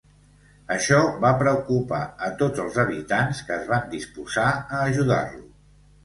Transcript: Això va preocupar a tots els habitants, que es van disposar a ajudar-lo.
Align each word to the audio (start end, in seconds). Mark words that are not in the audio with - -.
Això 0.75 1.01
va 1.25 1.29
preocupar 1.41 1.99
a 2.27 2.29
tots 2.39 2.61
els 2.63 2.79
habitants, 2.83 3.41
que 3.49 3.53
es 3.57 3.67
van 3.73 3.85
disposar 3.91 4.47
a 4.79 4.81
ajudar-lo. 4.87 5.45